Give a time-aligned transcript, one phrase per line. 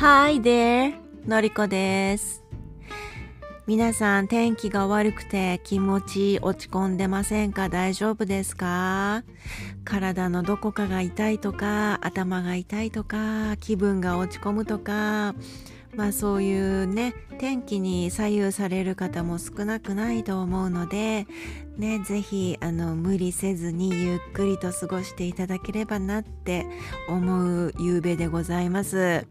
[0.00, 0.94] Hi there!
[1.26, 2.42] のりこです。
[3.66, 7.68] 皆さん天気が悪くて気持ち落ち込んでませんか？
[7.68, 9.24] 大丈夫ですか？
[9.84, 15.34] 体のどこかが痛いとか頭が痛いとか気分が落ち込むとか
[15.94, 21.26] まあそういうね天気に左右される方も少なくないと思うので
[21.76, 26.64] ねぜひあの無理せずにゆっくりと過ごしていただければなって
[27.06, 29.26] 思う夕べでございます。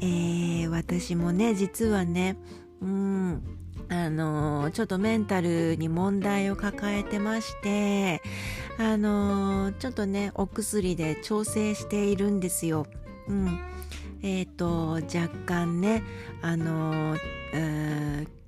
[0.00, 2.36] えー私もね実はね
[2.80, 3.42] うん
[3.88, 8.22] あのちょっとメンタルに問題を抱えてまして
[8.78, 12.86] あのちょっとねお薬で調整しているんですよ。
[13.28, 13.58] うん
[14.22, 16.02] えっ、と若干ね
[16.42, 17.16] あの、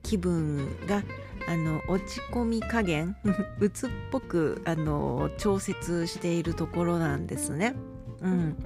[0.02, 1.02] 気分が
[1.48, 3.16] あの落ち込み加減
[3.59, 7.74] 鬱っぽくあの調節しているところなんですね。
[8.22, 8.56] うん、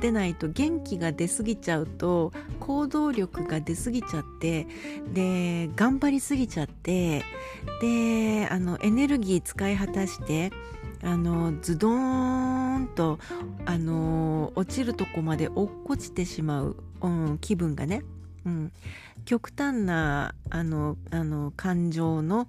[0.00, 4.66] でないと元気が出過ぎちゃうと行動力が出過ぎちゃって
[5.12, 7.22] で頑張りすぎちゃって
[7.80, 10.50] であのエネルギー使い果たして
[11.02, 13.18] あのズドーンと
[13.66, 18.02] あの落ちるとこまで落っこちてしまう、うん、気分がね、
[18.44, 18.72] うん、
[19.24, 22.48] 極端なあのあの感情の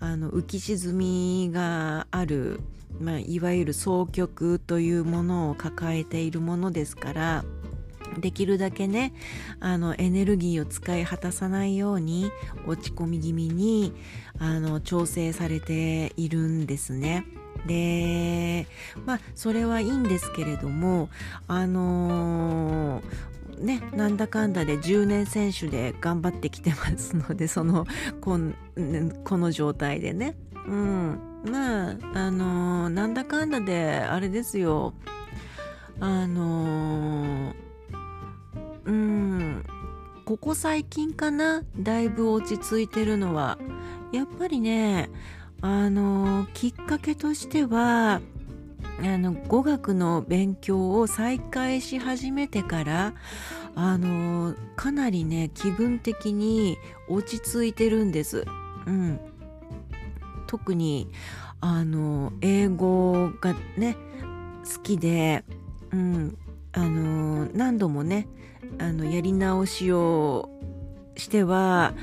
[0.00, 2.60] あの浮き沈みがある、
[3.00, 7.44] まあ、いわゆる双極というものを抱えているものですから
[8.18, 9.12] できるだけね
[9.60, 12.30] あのエネルギーを使い果たさないように
[12.66, 13.92] 落ち込み気味に
[14.38, 17.24] あの調整されているんですね。
[17.66, 18.66] で
[19.06, 21.10] まあそれはいいんですけれども
[21.46, 27.86] あのーね、なんだかんだで10年選手で頑張ってきてますので その
[28.20, 28.54] こん
[29.24, 30.36] この状態でね、
[30.66, 34.94] うん、まああのーなんだかんだであれですよ。
[36.00, 37.54] あのー
[38.84, 39.64] うん。
[40.24, 41.62] ここ最近かな？
[41.78, 43.58] だいぶ落ち着いてるのは。
[44.12, 45.10] やっぱりね
[45.60, 48.20] あのーきっかけとしては
[49.04, 53.14] あの語学の勉強を再開し始めてから
[53.74, 58.44] あのかなりね気分的に落ち着いてるんです。
[58.86, 59.20] うん、
[60.46, 61.10] 特に
[61.60, 63.96] あの英語がね
[64.72, 65.44] 好きで、
[65.92, 66.38] うん、
[66.72, 68.28] あの何度もね
[68.78, 70.50] あのやり直しを
[71.16, 71.94] しては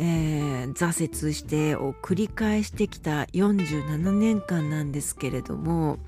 [0.00, 5.98] えー挫折してを繰り返してきた47年間なんですけれども、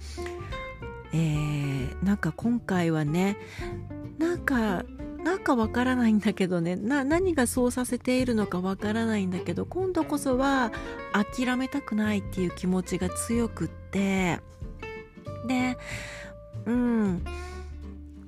[1.13, 3.37] えーなんか今回はね
[4.19, 4.85] なんか
[5.23, 10.73] なんかわからないんだけどね何がそうさせているのかわからないんだけど今度こそは
[11.13, 14.41] 諦めたくないっていう気持ちが強くって
[15.47, 15.77] で
[16.67, 17.25] うん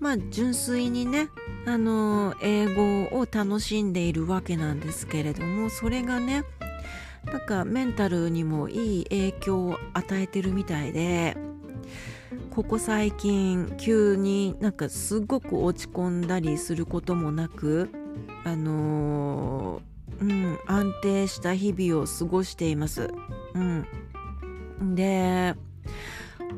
[0.01, 1.29] まあ純粋にね
[1.67, 6.45] あの英語を楽しんでいるわけなんですけれどもそれがね
[7.25, 11.37] なんかメンタルにもいい影響を与えてるみたいで
[12.51, 17.91] ここ最近急になんかすごく落ち込んだりすることもなく
[18.45, 23.11] あのーうん安定した日々を過ごしています。
[23.55, 23.59] う
[24.85, 25.55] ん、で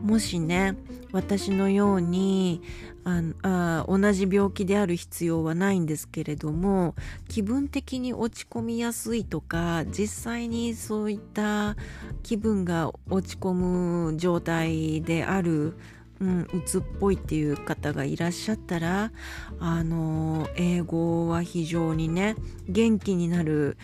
[0.02, 0.76] もしね
[1.12, 2.62] 私のように
[3.04, 6.96] ああ同じ病気である必要はないんですけれども
[7.28, 11.76] 気分的に落ち込みやすいとか実際にそういった
[12.24, 15.74] 気分が落ち込む状態である、
[16.20, 19.12] うん、鬱っぽいっていう方がいらっしゃったら
[19.60, 22.34] あの英語は非常にね
[22.68, 23.76] 元気になる、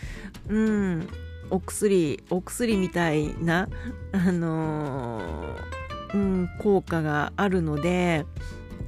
[0.48, 1.08] うん、
[1.50, 3.68] お薬お薬みたいな
[4.10, 5.56] あの
[6.14, 8.26] うん、効果があるので、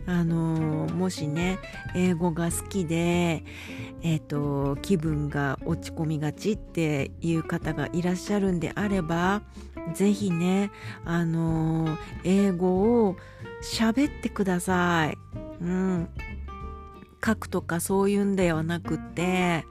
[0.06, 1.58] あのもしね
[1.94, 3.42] 英語が好きで、
[4.02, 9.42] えー、と気分が落ち込みがちっていう方がいらっしゃるんであれば
[9.94, 10.70] ぜひね、
[11.04, 13.16] あの英語を
[13.62, 15.18] 喋ってください。
[15.60, 16.09] うん、
[17.24, 19.65] 書くとかそういうんではなくって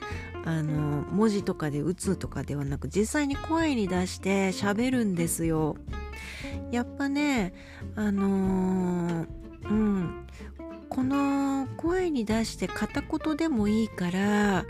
[0.45, 5.75] あの文字とかで打つとかではなく実際に声に出して喋るんですよ。
[6.73, 7.53] やっぱね
[7.95, 9.27] あのー
[9.69, 10.25] うん。
[10.89, 14.65] この声に出して片言でもいいから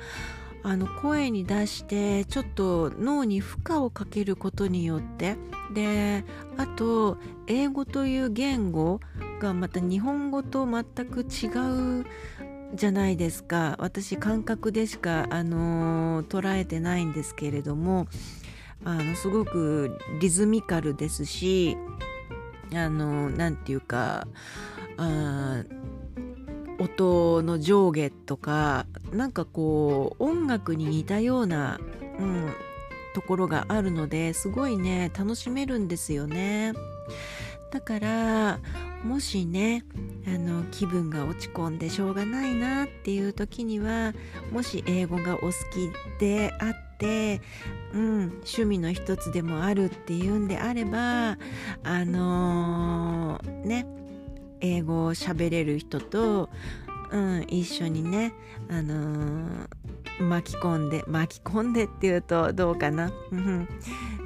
[0.63, 5.35] あの声に出してちょっと脳に負荷をかけることによって
[5.73, 6.23] で
[6.55, 7.17] あと
[7.47, 9.01] 英語という言語
[9.41, 12.05] がまた日本語と全く違う
[12.75, 13.75] じゃないですか。
[13.79, 18.07] 私感覚でしか、あのー捉えてないんですけれども
[18.85, 21.77] あのすごくリズミカルですし
[22.73, 24.27] あのなんていうか
[24.97, 25.63] あ
[26.79, 31.79] 音の上下とかなんかこう音楽に似たような、
[32.19, 32.53] うん、
[33.13, 36.73] ところがあるのですごいね楽しめるんですよね。
[37.71, 38.59] だから
[39.03, 39.83] もしね
[40.27, 44.13] あの気分が落ち込んでしょうがないなっていう時には
[44.51, 51.37] もし英語がお好きであってうん、趣味の一つでもあるっていうんであれば
[51.83, 53.85] あのー、ね
[54.61, 56.49] 英語を喋れる人と、
[57.11, 58.33] うん、一緒にね、
[58.69, 63.11] あのー、巻き込んで巻き込んでっていうとどうかな。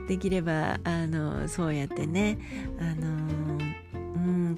[0.08, 2.38] できれば、あのそうやってね、
[2.80, 3.58] あの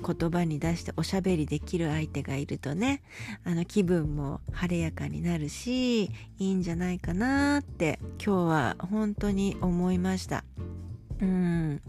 [0.05, 3.01] 言葉に出しておしゃべりできる相手がいるとね
[3.43, 10.43] あの気分も晴れやかになるしいいんじゃないかなって今日は本当に思いました。
[11.21, 11.81] うん。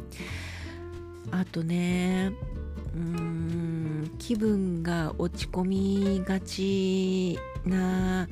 [1.30, 2.32] あとね
[2.94, 8.28] うん気分が落ち込みがちな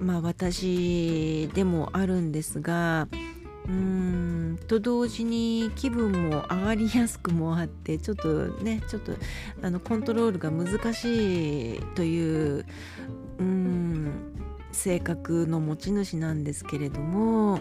[0.00, 3.08] まあ私でもあるんですが
[3.68, 9.12] うんと同時に気分も上がりやすくもあってちょっとねちょっと
[9.62, 12.66] あのコントロールが難しいという
[13.38, 14.12] うん
[14.72, 17.60] 性格の持ち主なんですけれども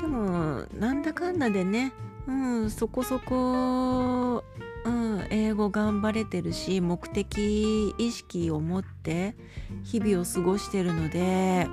[0.00, 1.92] でもなんだかんだでね、
[2.26, 4.44] うん、そこそこ、
[4.84, 9.34] うん、英語頑張れてるし目的意識を持って
[9.82, 11.66] 日々を過ごしてるので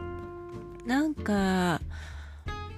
[0.85, 1.81] なんか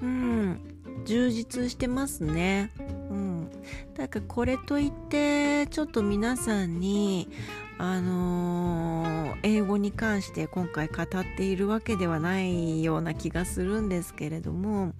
[0.01, 0.70] うん
[1.05, 2.71] 充実してますね。
[3.09, 3.49] うん、
[3.95, 7.29] だからこれといってちょっと皆さんに
[7.77, 14.93] あのー、英語に関して今回語っているわけではないような気がするんですけれども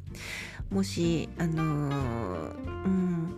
[0.72, 3.38] もしあのー、うん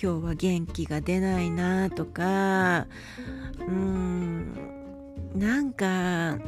[0.00, 2.86] 今日は元気が出ないなとか
[3.60, 4.52] うん
[5.34, 6.38] なんか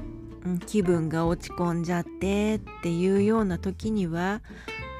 [0.66, 4.42] 気分が落ち込んじゃってっていうような時には、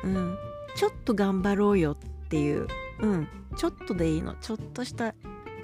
[0.02, 0.38] うん、
[0.76, 2.66] ちょっと頑張ろうよっていう、
[3.00, 4.34] うん、ちょっとでいいの。
[4.34, 5.14] ちょっとした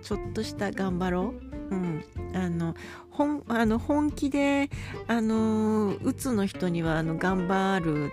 [0.03, 1.35] ちょっとした頑張ろ
[1.71, 2.05] う、うん、
[2.35, 2.75] あの
[3.11, 4.71] 本あの本気で
[5.09, 8.11] あのうつの人にはあの頑張るっ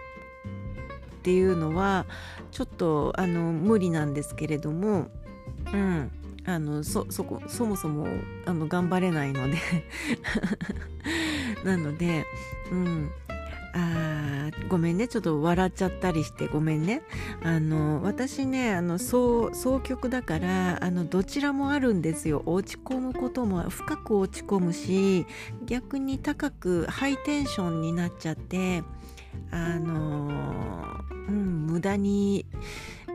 [1.22, 2.06] ていうのは
[2.52, 5.08] ちょっとあの無理なんですけれども、
[5.74, 6.12] うん、
[6.46, 8.08] あのそそこそもそも
[8.46, 9.58] あの頑張れないので。
[11.64, 12.26] なので、
[12.72, 13.12] うん、
[13.80, 15.08] あごめんね。
[15.08, 17.04] ちょっと笑っちゃったりしてごめんね。
[17.44, 19.52] あの私ねあの総
[19.84, 22.42] 曲だからあのどちらもあるんですよ。
[22.46, 25.28] 落ち込むことも深く落ち込むし
[25.66, 28.84] 逆に高くハイテンションになっちゃって
[29.52, 32.46] あのうん無駄に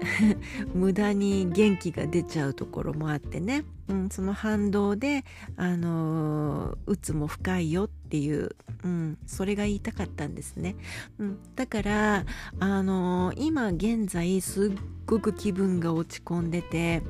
[0.74, 5.24] 無駄に元気が出ちゃうところもあってね、うん、その反動で、
[5.56, 10.76] あのうつも深いよっていう、うん、それが言いたかったんですね、
[11.18, 12.24] うん、だから、
[12.58, 14.70] あの今現在すっ
[15.04, 17.02] ごく気分が落ち込んでて、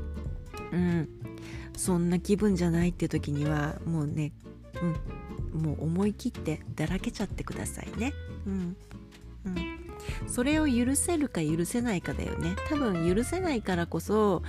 [0.73, 1.08] うん、
[1.76, 4.32] そんな気分じゃないって時にはもうね、
[5.55, 8.12] うん、もう思い切ってだらけちゃってくださいね。
[8.46, 8.76] うん
[9.44, 9.71] うん、
[10.26, 14.43] それを許せるか許せないかだよね多分許せないからこそ、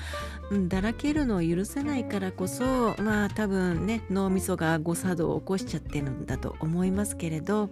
[0.51, 7.69] うん、だらけるのを許せないからこそまあ多分ね脳みそが誤作動を起こしちゃってるんだと思いますけれど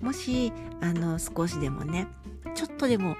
[0.00, 2.06] もしあの少しでもね
[2.54, 3.16] ちょっとでも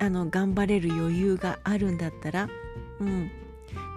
[0.00, 2.48] あの頑張れる余裕があるんだったら
[3.00, 3.30] うん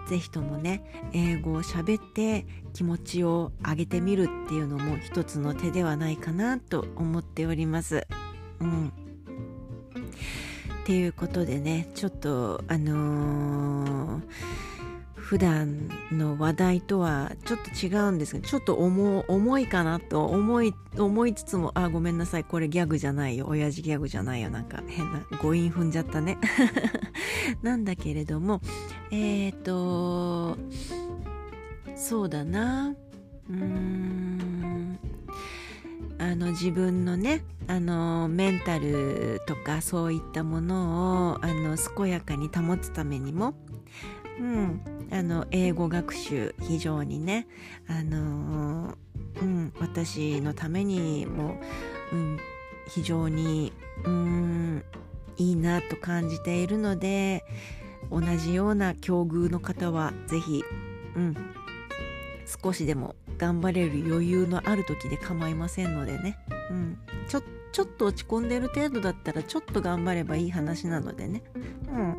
[0.08, 8.06] ぜひともね英語を喋って気持ちを上げてみるっていうのも一つの手ではないかなと思っております。
[8.60, 8.94] うん。
[10.86, 14.22] っていうことでねちょっとあのー、
[15.16, 26.38] 普段の話題とはちょっと違うんですけどちょっと重いかなと思い思いつつもあごめんなさいこれギャグじゃないよ親父ギャグじゃないよなんか変な誤飲踏んじゃったね。
[27.64, 28.62] なんだけれども
[29.10, 30.56] えっ、ー、と
[31.96, 32.94] そうだな。
[33.50, 34.35] うーん。
[36.36, 43.54] の自分のねあのメンタルとかそういったものをあの健やかに保つためにも、
[44.40, 47.48] うん、あの英語学習非常にね
[47.88, 48.96] あの、
[49.42, 51.60] うん、私のためにも、
[52.12, 52.40] うん、
[52.88, 53.74] 非常に、
[54.04, 54.84] うん、
[55.38, 57.44] いいなと感じているので
[58.12, 60.64] 同じような境遇の方は是非、
[61.16, 61.36] うん、
[62.64, 66.38] 少しでも頑張れる余裕のある時で構いませんのでね、
[66.70, 71.44] うん、ちょちょっと落ち込んでる程度だったらちょっと頑張ればいい話なのでね、
[71.90, 72.16] うん、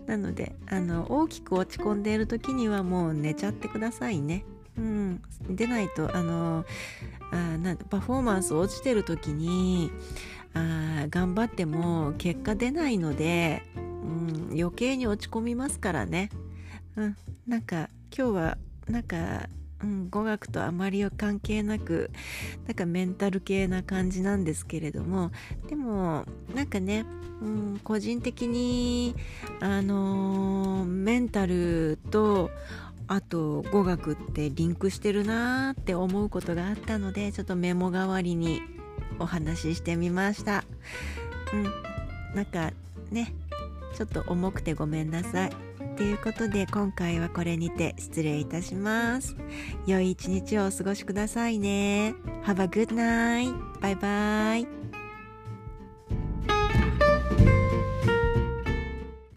[0.06, 4.46] なのであの大きく落ち込んでいる時にはもう寝ちゃってくださいね、
[4.78, 6.64] うん、出ないとあの
[7.30, 9.92] あなパフォーマンス落ちてる時に
[10.54, 16.30] あ頑張っても結果出ないので、うん、余計に落ち込みますからね、
[16.96, 19.48] うん、なんか今日はなんか
[19.82, 22.10] うん、語学とあまり関係なく
[22.66, 25.30] なんかメンタル系な感じなんですけれども
[25.68, 26.24] でも
[26.54, 27.04] なんかね、
[27.42, 29.14] うん、個人的に
[29.60, 32.50] あの、メンタルと
[33.06, 38.62] あと語学ってリンクしてるなーって思うことがあったのでちょっとメモ代わりに
[39.18, 40.64] お話ししてみました。
[41.52, 41.64] うん
[42.34, 42.72] なんか
[43.10, 43.34] ね
[43.94, 45.63] ちょっと重くてごめんなさい。
[45.96, 49.36] ということで今回はこれにて失礼いたします。
[49.86, 52.14] 良い一日をお過ごしくださいね。
[52.44, 53.80] Have a good night!
[53.80, 54.83] バイバイ。